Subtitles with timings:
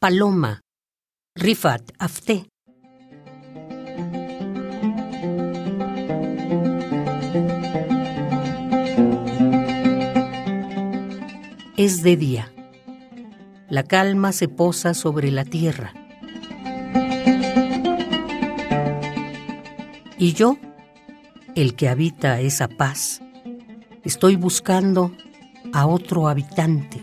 [0.00, 0.60] Paloma,
[1.34, 2.46] Rifat Afté.
[11.76, 12.52] Es de día.
[13.68, 15.92] La calma se posa sobre la tierra.
[20.16, 20.58] Y yo,
[21.56, 23.20] el que habita esa paz,
[24.04, 25.10] estoy buscando
[25.72, 27.02] a otro habitante.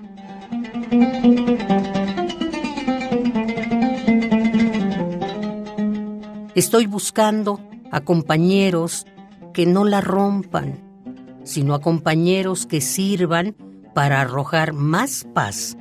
[6.56, 7.60] Estoy buscando
[7.92, 9.06] a compañeros
[9.54, 10.80] que no la rompan,
[11.44, 13.58] sino a compañeros que sirvan
[13.94, 15.78] para arrojar más paz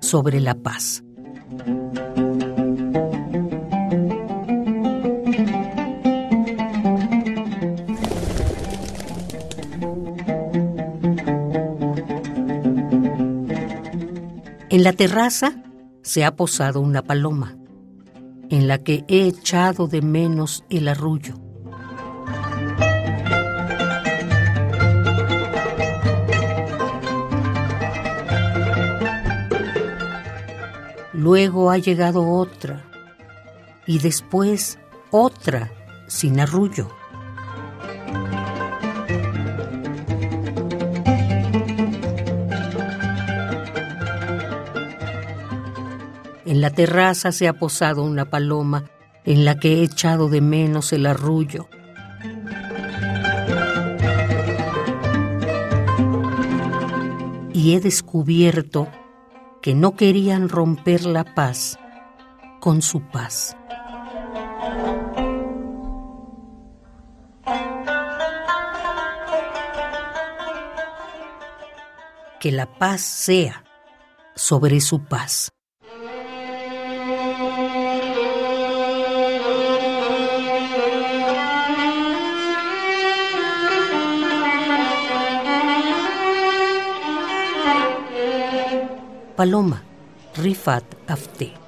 [0.00, 1.04] sobre la paz.
[14.70, 15.62] En la terraza
[16.02, 17.57] se ha posado una paloma,
[18.50, 21.34] en la que he echado de menos el arrullo.
[31.12, 32.84] Luego ha llegado otra,
[33.86, 34.78] y después
[35.10, 35.72] otra
[36.06, 36.97] sin arrullo.
[46.48, 48.84] En la terraza se ha posado una paloma
[49.26, 51.68] en la que he echado de menos el arrullo.
[57.52, 58.88] Y he descubierto
[59.60, 61.78] que no querían romper la paz
[62.60, 63.54] con su paz.
[72.40, 73.64] Que la paz sea
[74.34, 75.52] sobre su paz.
[89.38, 89.80] Paloma,
[90.34, 91.67] Rifat Afte.